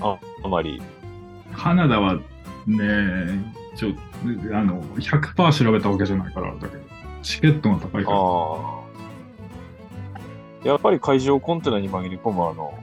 [0.00, 0.80] あ、あまり。
[1.56, 2.14] カナダは
[2.66, 3.88] ね、ちょ
[4.52, 6.82] あの、100%調べたわけじゃないから、だけど、
[7.22, 8.16] チケットが高いから。
[8.16, 8.80] あ
[10.64, 10.68] あ。
[10.68, 12.74] やっぱり会場コンテナに紛れ込むあの、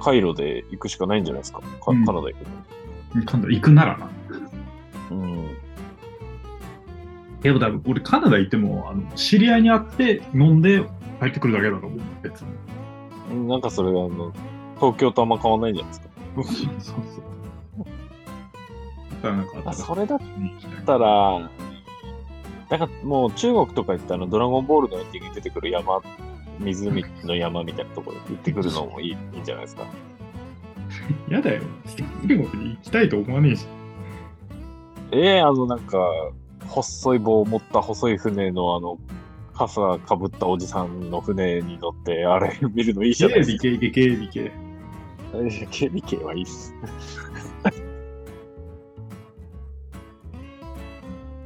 [0.00, 1.60] 回路で行くしかないんじゃないですか？
[1.60, 4.06] かうんカナダ行くカナダ行くならな。
[4.06, 4.10] の。
[5.10, 5.48] うん。
[7.40, 10.82] でも多分、俺カナダ行っても、あの知り合いに会って飲んで
[11.20, 12.00] 帰ってくるだけだと思う。
[12.22, 12.42] 別
[13.30, 13.48] に。
[13.48, 14.32] なんかそれがあの、
[14.76, 16.14] 東京とあんま変わんないんじゃないですか。
[16.34, 16.44] そう
[16.80, 17.24] そう
[19.22, 20.20] なんかあそれだっ
[20.84, 21.50] たら、
[22.68, 26.02] なんかもう中国とか行ったらドラゴンボールのエンディングに出てくる山、
[26.58, 29.84] 湖の山みたいなところ行ってくるのもいいいいんじゃないですか。
[31.28, 31.62] やだよ。
[31.96, 33.66] 中国に行きたいと思わねえし。
[35.12, 35.98] ええあのなんか、
[36.66, 38.98] 細い棒を持った細い船のあの、
[39.54, 43.62] 傘かぶったおじさんの船に乗って、あれ見るのいいじゃないですか。
[45.34, 45.66] 警備系。
[45.66, 46.74] 警備系はいいっす。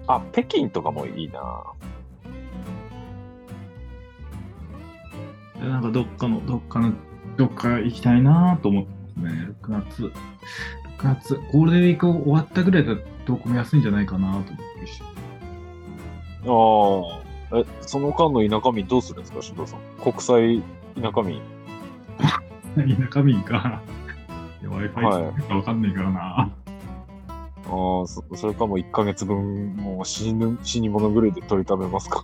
[0.07, 1.65] あ、北京とかもいいな。
[5.61, 6.93] なんかどっかの、どっかの、
[7.37, 9.55] どっか行きたいなと思ってますね。
[9.63, 10.05] 6月。
[10.05, 10.13] 6
[11.03, 15.03] 月、ゴールデンウィーク終わったぐらいだとどこも安いんじゃないかなと思ってるし。
[16.47, 17.59] ああ。
[17.59, 19.81] え、その間の田舎民どうするんですか、首藤さん。
[20.01, 20.63] 国際
[21.01, 21.41] 田舎民。
[22.85, 23.83] 田舎民か。
[24.63, 26.51] Wi-Fi はい使うかわかんないからな。
[27.71, 32.23] ああ、そそれかもう1ヶ月分、もう死ぬ、死に物狂いで取り食べますか。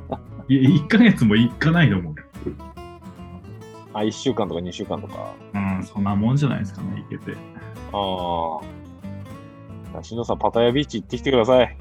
[0.48, 2.22] いや、1ヶ月も行かないと思うよ。
[3.92, 5.34] あ、1週間とか2週間とか。
[5.54, 7.36] うん、そんなもんじゃないですかね、行けて。
[7.92, 8.60] あ
[9.98, 10.02] あ。
[10.02, 11.76] しのさん、パタヤビーチ行ってきてください。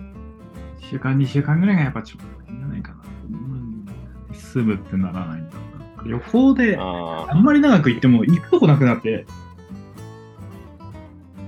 [0.81, 2.97] 1週間、2週間ぐらいがやっぱちょっといいんじゃないかな。
[3.29, 3.85] うん、
[4.33, 5.55] 住むってならないんだ。
[6.05, 9.31] 旅行で、ああんまり長く行っても行くとこなくなって、あ。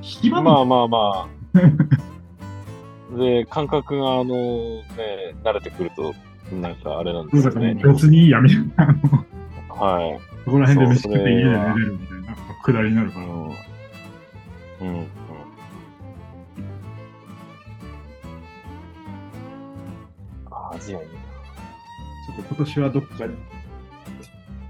[0.02, 1.28] 暇も、まあまあま
[3.14, 3.18] あ。
[3.18, 6.14] で、感覚が、あの、ね、慣れてくると、
[6.56, 7.76] なんかあれなんですよね。
[7.76, 8.86] 別にいいやみたいな。
[9.76, 10.20] はい。
[10.46, 13.26] そこら辺で飯食って家で寝れるみたいなくだりになるから。
[13.26, 13.32] うん。
[13.34, 13.50] うん。
[14.82, 15.08] うん
[20.52, 21.12] あアジアいいな。
[21.14, 23.36] ちょっと今年はどっかに、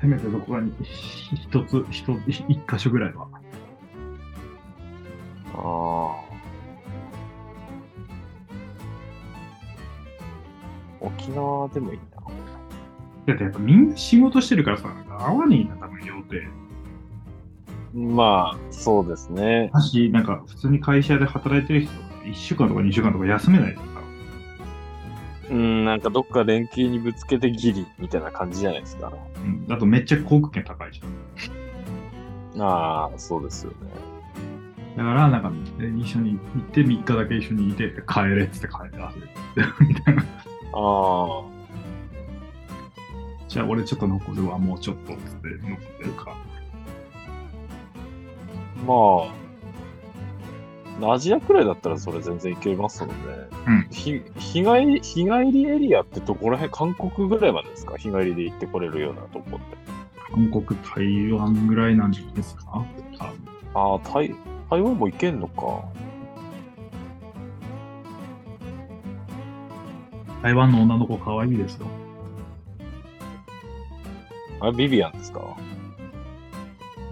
[0.02, 0.74] せめてどこかに
[1.34, 3.28] 一つ、一つ、一箇所ぐらいは。
[5.56, 6.30] ああ。
[11.02, 12.22] 沖縄でもいいな。
[13.28, 16.48] だってやっぱみんな仕事してるからさ、合わねえんだ、多分予定。
[17.94, 19.70] まあ、そうですね。
[19.74, 23.99] だし、なんか普通に会社で働いてる人とか、1週間とか2週間とか休めないから。
[25.50, 29.12] うん、なんかどっか連休にぶつけてギリみたいな感じじゃないですか。
[29.44, 29.68] うん。
[29.68, 32.62] だとめっちゃ航空券高いじゃん。
[32.62, 33.78] ああ、そうですよね。
[34.98, 38.98] だから、なんか、え一緒に行って3日だけ一緒にいて、帰れっつって帰って
[39.86, 40.24] みたいな。
[40.74, 41.44] あ
[43.48, 46.32] じゃあ俺ちょっと残るわ、もうちょっとっつって残ってるか。
[46.32, 46.34] あ、
[48.86, 49.49] まあ、
[51.02, 53.16] アジアくらいだったらそれ全然いけますもんね。
[53.68, 57.98] うんひ日帰り、日帰りエリアってどこら辺、韓国ぐらいまでですか？
[57.98, 59.78] 日帰りで行ってこれるようなとこって。
[60.32, 62.86] 韓国、台湾ぐらいなんじゃないですか？
[63.74, 64.36] ああ、台、
[64.70, 65.84] 台湾も行けんのか。
[70.44, 71.88] 台湾の女の子可愛いですよ。
[74.62, 75.42] あれ、ビビアンですか？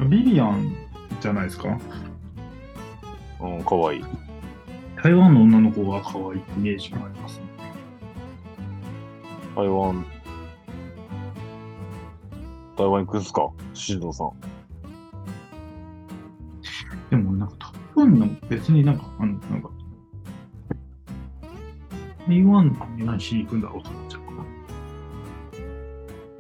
[0.08, 0.76] ビビアン
[1.19, 1.80] じゃないですか？
[3.39, 4.04] うん、かわいい。
[5.02, 7.45] 台湾の女の子が可愛いイメージがありますね。
[9.56, 10.06] 台湾、
[12.76, 13.50] 台湾行くんすか？
[13.73, 14.32] 新藤さん。
[17.10, 19.69] でもなんか台湾の別になんか、あの、なんか、
[22.28, 24.43] 台湾に何しに行くんだろうと思っちゃうかな。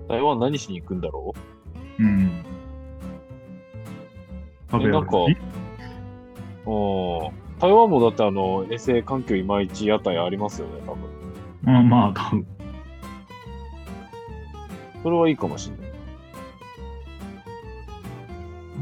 [0.09, 1.33] 台湾何しに行くんだろ
[1.99, 2.03] う？
[2.03, 2.43] ん。
[4.71, 5.11] 食べなんか。
[7.59, 11.09] 台湾もだってあの、衛生環境いまいち屋台ありますよね、多分。
[11.63, 12.45] まあまあ、多分。
[15.01, 15.87] それはいいかもしれない。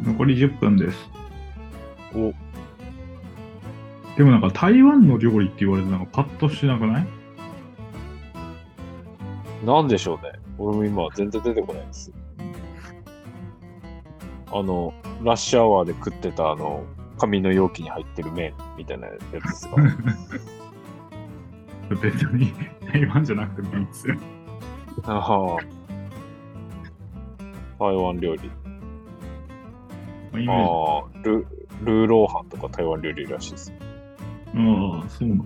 [0.06, 1.10] 残り10分です。
[2.16, 2.34] お、
[4.18, 7.08] でもなんか台湾の料理って言われてなんかパッとしなくない？
[9.66, 10.34] なんでしょうね。
[10.58, 12.12] 俺も今全然出てこないです。
[14.52, 16.84] あの、ラッシュアワーで食ってたあの、
[17.18, 19.76] 紙の容器に入ってる麺みたいなやつですか？
[22.02, 22.54] 別に
[22.92, 24.16] 台湾じゃなくてもいいですよ。
[25.04, 25.58] ああ。
[27.80, 28.50] 台湾料理。
[30.46, 31.48] まあ、ああ、ル、
[31.84, 33.74] ルーローハンとか台湾料理らしいです。
[33.80, 35.46] ああ、そうなの。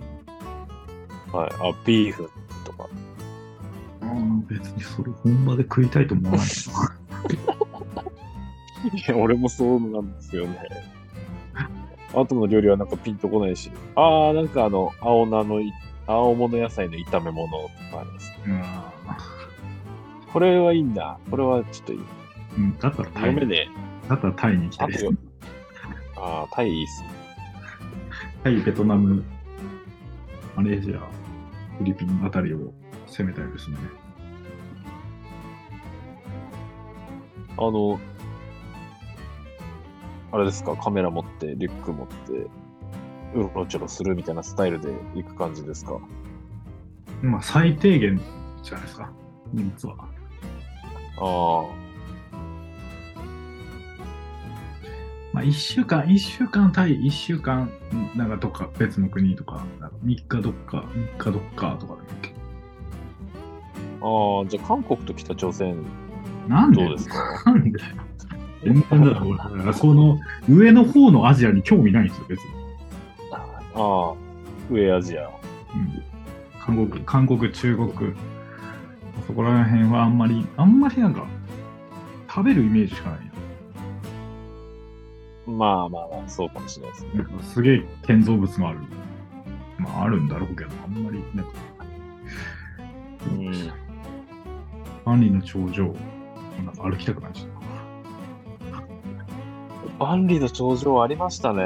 [1.32, 1.50] はい。
[1.60, 2.30] あ、ビーフ
[2.64, 2.88] とか。
[4.02, 6.46] うん別にそれ本場で食いたいと思わない
[8.98, 10.58] いや、俺もそうなんですよね。
[12.14, 13.70] あとの料理はなんかピンとこないし。
[13.94, 15.72] ああ、なんかあの、青菜のい、
[16.06, 18.32] 青物野菜の炒め物とかあります。
[18.46, 18.92] な。
[20.32, 21.18] これはいいんだ。
[21.30, 21.98] これはちょっといい。
[21.98, 23.68] うん、うんだったらタイね
[24.08, 24.84] だったらタイに来え。
[24.84, 25.12] あてとよ。
[26.16, 27.08] ああ、タイいいっすね。
[28.42, 29.22] タイ、ベトナム、
[30.56, 32.72] マレーシア、フィリピンあたりを
[33.06, 33.76] 攻めたいですね。
[37.56, 38.00] あの、
[40.32, 42.32] あれですか、カメラ持って、リュック持って、
[43.34, 45.98] うろちょろするみたいなスタイルで行く感じですか？
[47.22, 48.20] まあ、最低限
[48.62, 49.12] じゃないですか、
[49.52, 50.08] 荷物は。
[51.22, 51.64] あ
[55.32, 62.34] まあ、1週間、一週間タイ、1週間、うんなんかどっか別の国とか、なんか3日どっか、3日どっかとかでもいいけ？
[64.00, 65.76] あ、ああ、じゃあ韓国と北朝鮮
[66.48, 66.82] どなんで？
[66.84, 67.42] どうですか？
[67.46, 67.80] なんで。
[68.62, 69.72] 全然だろ、俺。
[69.72, 70.18] その
[70.48, 72.50] 上の方のアジアに興味ないんですよ、別に。
[73.32, 73.40] あ
[73.74, 74.14] あ、
[74.70, 75.22] 上アジア。
[75.22, 76.02] うん、
[76.60, 77.90] 韓国、韓国、中国、
[79.26, 81.26] そこら辺はあんまり、あんまりなんか、
[82.28, 83.32] 食べるイメージしかないよ。
[85.46, 87.10] まあまあまあ、そうかもしれないですね。
[87.14, 88.78] なんかすげえ建造物がある。
[89.78, 91.52] まあ、あるんだろうけど、あんまり、なんか、
[93.26, 93.46] うん。
[95.04, 95.94] 万里の長城、
[96.64, 97.46] なんか歩きたくないし。
[100.00, 101.62] 万里の長城ありましたね。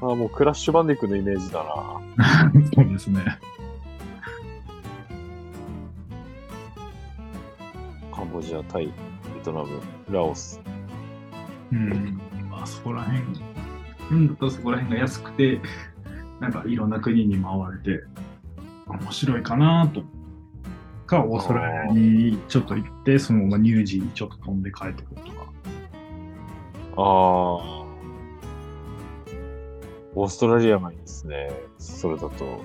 [0.00, 2.00] ああ、もうクラッシュバンディックのイメージだな。
[2.72, 3.20] そうですね。
[8.12, 8.92] カンボジア、タイ、ベ
[9.42, 10.60] トナム、ラオス。
[11.72, 12.20] うん。
[12.48, 13.22] まあ、そこら辺、
[14.12, 15.60] うんだとそこら辺が安くて、
[16.38, 18.04] なんかいろんな国に回れて、
[18.86, 20.04] 面白いかなと。
[21.06, 25.52] か、オーストラリアにちょっと行って、そのままニュージーにちょっと飛んで帰ってくるとか。
[26.96, 27.82] ああ。
[30.14, 31.50] オーストラリアがいいですね。
[31.78, 32.60] それだと。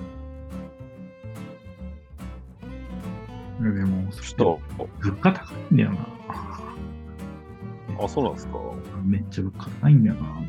[3.60, 4.60] でも、首都。
[5.00, 6.06] 物価高いんだよな。
[8.00, 8.58] あ、そうなんですか。
[9.04, 10.42] めっちゃ物価高いんだよな。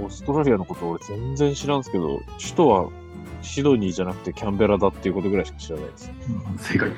[0.00, 2.90] オーストラリアのこと俺全然知らんすけど、首都は
[3.42, 6.12] シドニーじゃなくてキャンベラだっていうことぐらいしか知らないです。
[6.28, 6.92] うん正解。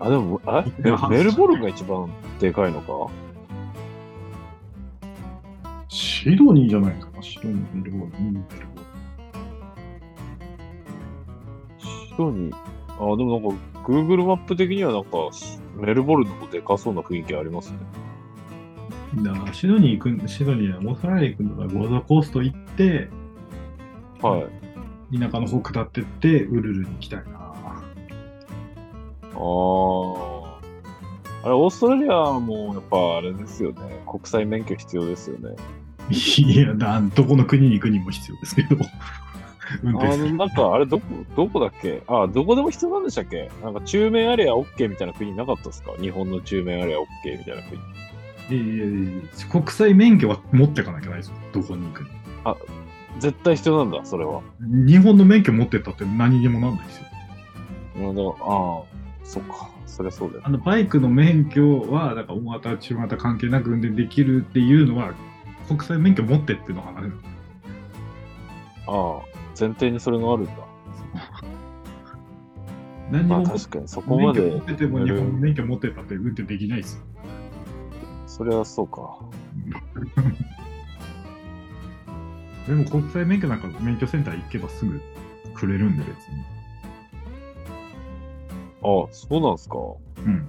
[0.00, 0.72] あ、でも、あえ
[1.08, 3.10] メルボルンが一番でかいのか？
[5.88, 7.22] シドニーじゃないですか？
[7.22, 8.86] シドニー、メルボルン、うんメルボルン
[11.78, 12.56] シドニー。
[12.98, 15.10] あ、でもなんか、Google マップ的にはなんか、
[15.76, 17.78] メルボルンの方でかそうな雰囲気ありますね。
[19.22, 23.08] だからシドニー行くん、シドニーはオーストラリア行くんだからゴールドコースト行って、
[24.20, 25.18] はい。
[25.18, 27.45] 田舎の方下ってって、ウルルに行きたいな。
[29.36, 29.40] あ
[31.42, 31.46] あ。
[31.46, 33.80] あれ、オーストラリアもやっぱあれですよね。
[34.10, 35.54] 国際免許必要ですよね。
[36.10, 38.76] いや、なんどこの国に行くにも必要ですけど。
[39.82, 41.04] 運あ転するの、なんか、あれ、どこ、
[41.36, 42.02] どこだっけ？
[42.06, 43.50] あ、どこでも必要なんでしたっけ？
[43.62, 45.92] なんか、中面アレア OK みたいな国なかったですか？
[46.00, 47.80] 日本の中面アレア OK みたいな国。
[48.48, 51.34] いやいやいや国際免許は持ってかなきゃないですよ。
[51.52, 52.08] どこに行くに。
[53.18, 54.40] 絶対必要なんだ、それは。
[54.60, 57.06] 日本の免許持ってったって何にもなんないですよ。
[57.96, 58.82] うんだからああ、
[59.26, 59.70] そっか。
[59.86, 60.42] そりゃそうだよ。
[60.44, 65.14] あのバイクの免許は、だから大型、中型関係なく運転できるっていうのは、
[65.66, 67.22] 国際免許持ってっていうのが話なんです
[68.86, 69.20] ああ、
[69.58, 70.52] 前提にそれがあるんだ。
[71.12, 71.42] まあ、
[73.10, 77.02] 何にも持っ確かに、そこまで免許持ってても日本の免許持ってたって運転できないですよ。
[78.26, 79.18] そりゃそうか。
[82.68, 85.00] でも国際免許なんか免許センター行けばすぐ
[85.54, 86.55] くれるんで別に。
[88.86, 89.76] ああ、そうなんすか。
[90.24, 90.46] うん。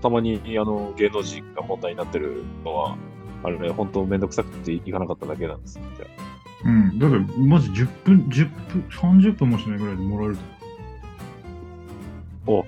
[0.00, 2.96] たまに、あの、芸能人が問題になってるのは、
[3.42, 5.84] あれね、本当めんどくさくて行かなかっただけなんですよ。
[5.96, 6.06] じゃ
[6.64, 6.98] うん。
[6.98, 10.36] だからマジ10分、10分、30分もしないぐらいでもらえる
[12.46, 12.60] と。
[12.60, 12.64] あ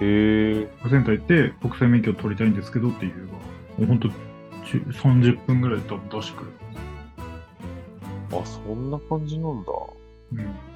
[0.00, 0.68] へえ。
[0.88, 3.40] センター行って国際免許を取りたいんですけどっていうのが、も
[3.80, 4.08] うほんと
[4.64, 8.42] 30分ぐらいで多分出してくれる。
[8.42, 9.72] あ、そんな感じなんだ。
[10.32, 10.67] うん。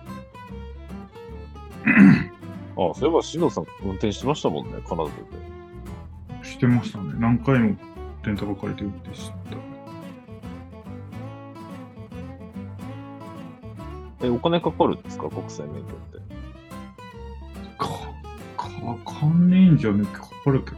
[2.77, 5.15] あ、そういえば、しのさん運転してましたもんね、カナダで。
[6.43, 7.15] してましたね。
[7.19, 7.77] 何回も
[8.25, 9.37] レンタカー借りて運転して
[14.21, 14.27] た。
[14.27, 15.29] え、お金かかるんですか？
[15.29, 16.19] 国際免許って。
[17.77, 17.89] か、
[18.57, 18.69] か
[19.21, 20.77] かんねえんじゃねえかかかるけど。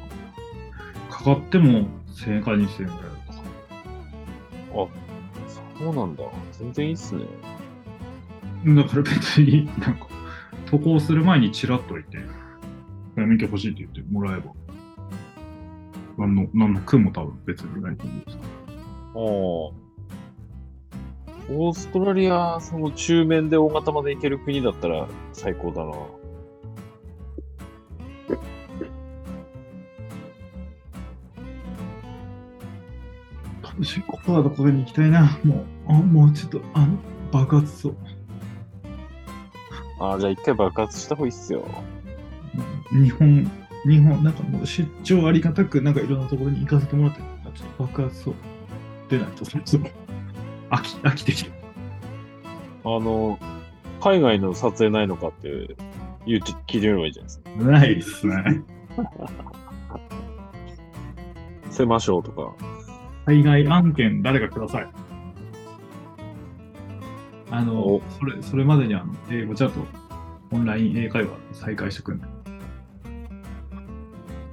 [1.10, 3.38] かかっても1000円か2000円ぐらいだとか。
[5.78, 6.24] そうなんだ。
[6.52, 7.26] 全然いいっすね。
[8.66, 10.06] だから別に、なんか、
[10.70, 12.18] 渡航する前にチラッといて、
[13.16, 14.52] 免許欲しいって言ってもらえば、
[16.18, 19.84] なんの、なんの苦も多分別にないと思うんですああ。
[21.50, 25.92] オーストラリア、その中面で大型まで行ける国だったら最高だな。
[33.62, 35.38] 私、ここはどこに行きたいな。
[35.44, 36.96] もう、あもうちょっと、あの、
[37.32, 37.96] 爆発そう。
[39.98, 41.64] ああ、じゃあ一回爆発した方がいいっすよ。
[42.92, 43.50] 日本、
[43.86, 47.20] 日本、なんかもう出張ありがたく、なんかいろんなところに行かせてもらって、
[47.54, 48.34] ちょっと爆発そう。
[49.08, 49.88] 出ないと、そもそも。
[50.70, 51.50] 飽き、飽きてきた。
[52.84, 53.38] あの、
[54.00, 55.76] 海外の撮影ないのかって
[56.26, 57.50] 言うて聞いてみればいいじゃないですか。
[57.50, 58.62] ないっすね。
[61.70, 62.54] せましょうとか。
[63.26, 64.88] 海外案件誰かください。
[67.56, 69.78] あのお、それ、それまでにあの、英語ちゃんと
[70.50, 72.24] オンライン英会話再開してくんね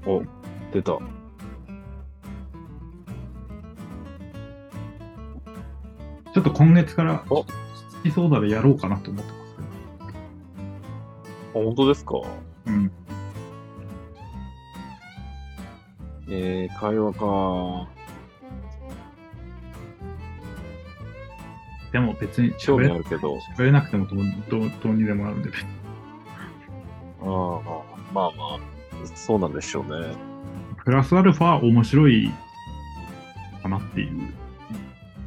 [0.06, 0.22] お、
[0.72, 0.92] 出た。
[0.92, 7.46] ちょっと今月から、お好
[8.04, 9.62] きそうだでやろうかなと思ってますけ
[11.60, 11.62] ど。
[11.62, 12.22] あ、本当ですか？
[12.68, 12.92] うん。
[16.30, 17.88] えー、会話か。
[21.92, 23.38] でも別に興喋れ味あるけど。
[23.58, 24.20] 喋れなくてもどう
[24.50, 25.50] どうどうにでもなるんで、
[27.22, 27.28] ああ、
[28.14, 28.60] まあまあ、
[29.16, 30.16] そうなんでしょうね。
[30.84, 32.32] プラスアルファ面白い
[33.62, 34.34] かなっていう。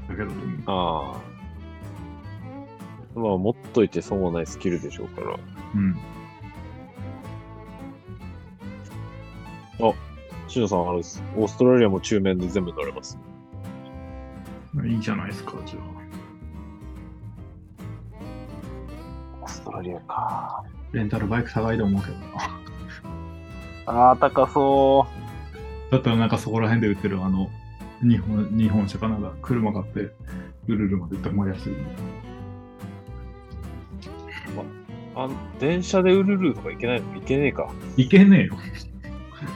[0.08, 0.30] だけど、
[0.66, 1.20] ああ。
[3.18, 5.38] まあ、持っといて損はないスキルでしょうから。
[5.74, 5.96] うん。
[10.54, 11.20] しのさん、あれです。
[11.36, 13.18] オーストラリアも中面で全部乗れます。
[14.84, 15.93] いいじゃないですか、じゃあ。
[19.92, 20.64] オーストラリアか。
[20.92, 22.26] レンタルバイク高いと思うけどな。
[23.86, 25.06] ああ、高そ
[25.90, 27.50] だったらなんかそこら辺で売ってるあの、
[28.02, 30.10] 日本、日本車かなんか車買って、
[30.66, 31.72] ルルルまで行ったらまあ安い。
[31.72, 31.76] う。
[35.16, 35.28] あ
[35.60, 37.12] 電車でウルルとか行けないの？
[37.14, 37.70] 行けねえか。
[37.96, 38.54] いけねえよ。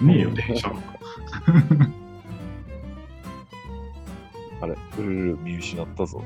[0.02, 0.98] ねえよ、電車なんか。
[4.60, 6.22] あれ、ウルル見失ったぞ。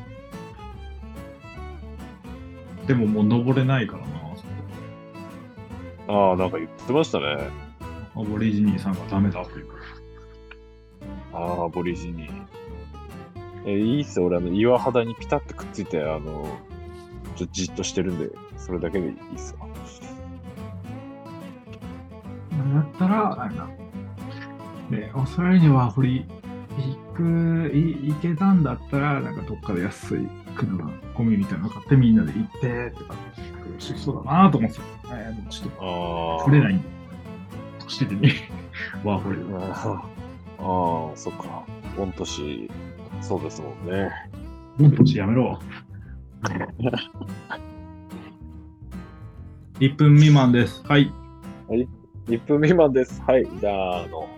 [2.86, 4.48] でももう登れないからな、そこ
[6.08, 7.48] ああ、なんか言ってましたね。
[8.14, 9.74] アボリジニーさんがダメだというか
[11.32, 11.38] ら。
[11.38, 12.28] ああ、アボリジニ。
[13.64, 14.26] えいいっすよ。
[14.26, 16.58] 俺、あの、岩肌にピタッとくっついて、あの、
[17.36, 19.66] ちょっとじっとしてるんで、それだけでいいっすわ。
[22.74, 23.68] だったら、あれだ。
[24.90, 26.26] で、オーストラリアには掘り、
[26.78, 33.14] 行く、い行けたんだったら、なんかどっかで安い車、ゴミみたいなの買ってみんなで行って、とか、
[33.68, 34.82] 楽しそうだなと思ってた。
[35.18, 35.70] えーちょっ。
[35.72, 36.84] と、取れないんで、
[37.80, 38.30] 年的に、
[39.04, 41.64] ワーホリあーあー、そっか。
[41.96, 42.70] 御年、
[43.20, 44.10] そうですもんね。
[44.78, 45.58] ボンポチやめろ。
[49.80, 50.82] 1分未満です。
[50.86, 51.12] はい。
[52.28, 53.20] 1分未満です。
[53.22, 53.46] はい。
[53.60, 54.28] じゃあ、あの、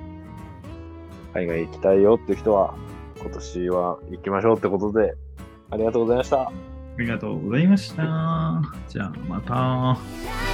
[1.35, 2.75] 海外行きたいよっていう人は、
[3.21, 5.15] 今年は行きましょうってことで、
[5.75, 6.43] ありがとうございました。
[6.43, 6.53] あ
[6.99, 8.63] りがとうございました。
[8.89, 9.99] じゃあ、また。「